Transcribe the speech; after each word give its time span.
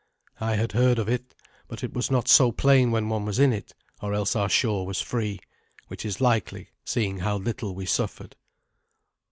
I 0.39 0.55
had 0.55 0.71
heard 0.71 0.97
of 0.97 1.07
it; 1.07 1.35
but 1.67 1.83
it 1.83 1.93
was 1.93 2.09
not 2.09 2.27
so 2.27 2.51
plain 2.51 2.89
when 2.89 3.07
one 3.07 3.23
was 3.23 3.37
in 3.37 3.53
it, 3.53 3.75
or 4.01 4.15
else 4.15 4.35
our 4.35 4.49
shore 4.49 4.83
was 4.83 4.99
free, 4.99 5.39
which 5.89 6.05
is 6.05 6.19
likely, 6.19 6.69
seeing 6.83 7.19
how 7.19 7.37
little 7.37 7.75
we 7.75 7.85
suffered. 7.85 8.35